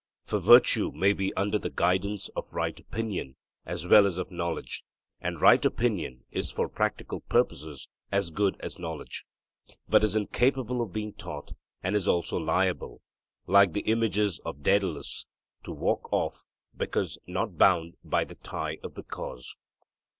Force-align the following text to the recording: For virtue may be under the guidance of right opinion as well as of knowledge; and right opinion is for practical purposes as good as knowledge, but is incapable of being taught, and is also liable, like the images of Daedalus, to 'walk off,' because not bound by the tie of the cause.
For 0.23 0.39
virtue 0.39 0.91
may 0.91 1.13
be 1.13 1.31
under 1.35 1.59
the 1.59 1.69
guidance 1.69 2.27
of 2.29 2.55
right 2.55 2.79
opinion 2.79 3.35
as 3.67 3.85
well 3.87 4.07
as 4.07 4.17
of 4.17 4.31
knowledge; 4.31 4.83
and 5.19 5.39
right 5.39 5.63
opinion 5.63 6.23
is 6.31 6.49
for 6.49 6.67
practical 6.67 7.19
purposes 7.19 7.87
as 8.11 8.31
good 8.31 8.57
as 8.61 8.79
knowledge, 8.79 9.25
but 9.87 10.03
is 10.03 10.15
incapable 10.15 10.81
of 10.81 10.91
being 10.91 11.13
taught, 11.13 11.51
and 11.83 11.95
is 11.95 12.07
also 12.07 12.37
liable, 12.37 13.03
like 13.45 13.73
the 13.73 13.81
images 13.81 14.39
of 14.43 14.63
Daedalus, 14.63 15.27
to 15.65 15.71
'walk 15.71 16.11
off,' 16.11 16.45
because 16.75 17.19
not 17.27 17.59
bound 17.59 17.93
by 18.03 18.23
the 18.23 18.33
tie 18.33 18.79
of 18.81 18.95
the 18.95 19.03
cause. 19.03 19.55